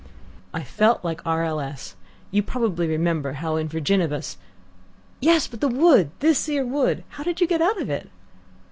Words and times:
"I 0.51 0.63
felt 0.63 1.05
like 1.05 1.21
R. 1.27 1.43
L. 1.43 1.59
S. 1.59 1.95
You 2.31 2.41
probably 2.41 2.87
remember 2.87 3.33
how 3.33 3.55
in 3.55 3.67
VIRGINIBUS" 3.69 4.35
"Yes, 5.21 5.45
but 5.45 5.61
the 5.61 5.67
wood. 5.67 6.09
This 6.21 6.49
'ere 6.49 6.65
wood. 6.65 7.03
How 7.09 7.23
did 7.23 7.39
you 7.39 7.45
get 7.45 7.61
out 7.61 7.79
of 7.79 7.87
it?" 7.91 8.09